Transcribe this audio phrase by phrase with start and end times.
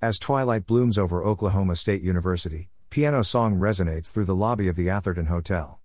[0.00, 4.88] As twilight blooms over Oklahoma State University, piano song resonates through the lobby of the
[4.88, 5.80] Atherton Hotel.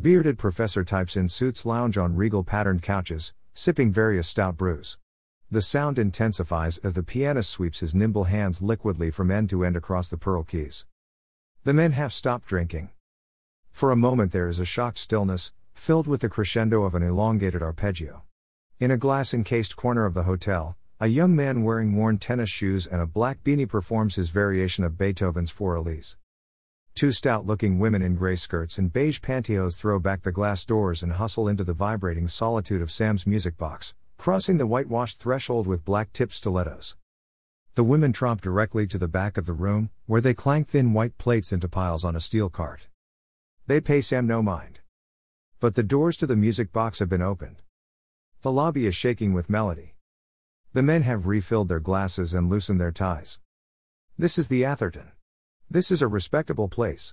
[0.00, 4.96] Bearded professor types in suits lounge on regal patterned couches, sipping various stout brews.
[5.50, 9.76] The sound intensifies as the pianist sweeps his nimble hands liquidly from end to end
[9.76, 10.86] across the pearl keys.
[11.64, 12.88] The men have stopped drinking.
[13.72, 17.62] For a moment there is a shocked stillness, filled with the crescendo of an elongated
[17.62, 18.22] arpeggio.
[18.78, 22.86] In a glass encased corner of the hotel, a young man wearing worn tennis shoes
[22.86, 26.18] and a black beanie performs his variation of Beethoven's Für Elise.
[26.94, 31.02] Two stout looking women in gray skirts and beige pantyhose throw back the glass doors
[31.02, 35.86] and hustle into the vibrating solitude of Sam's music box, crossing the whitewashed threshold with
[35.86, 36.96] black tipped stilettos.
[37.76, 41.16] The women tromp directly to the back of the room, where they clank thin white
[41.16, 42.88] plates into piles on a steel cart.
[43.66, 44.80] They pay Sam no mind.
[45.60, 47.62] But the doors to the music box have been opened.
[48.42, 49.94] The lobby is shaking with melody.
[50.72, 53.40] The men have refilled their glasses and loosened their ties.
[54.16, 55.10] This is the Atherton.
[55.68, 57.12] This is a respectable place.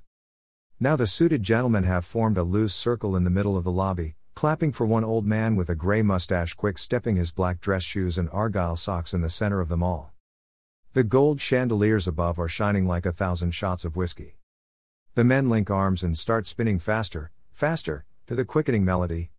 [0.79, 4.15] Now the suited gentlemen have formed a loose circle in the middle of the lobby,
[4.35, 8.19] clapping for one old man with a gray mustache quick stepping his black dress shoes
[8.19, 10.13] and argyle socks in the center of them all.
[10.93, 14.37] The gold chandeliers above are shining like a thousand shots of whiskey.
[15.15, 19.31] The men link arms and start spinning faster, faster, to the quickening melody.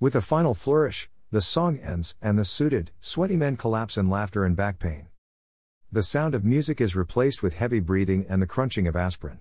[0.00, 4.46] With a final flourish, the song ends, and the suited, sweaty men collapse in laughter
[4.46, 5.08] and back pain.
[5.92, 9.40] The sound of music is replaced with heavy breathing and the crunching of aspirin.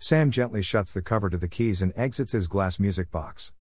[0.00, 3.52] Sam gently shuts the cover to the keys and exits his glass music box.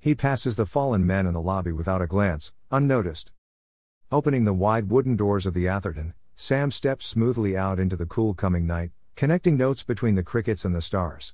[0.00, 3.30] He passes the fallen men in the lobby without a glance, unnoticed.
[4.10, 8.34] Opening the wide wooden doors of the Atherton, Sam steps smoothly out into the cool
[8.34, 11.30] coming night, connecting notes between the crickets and the stars.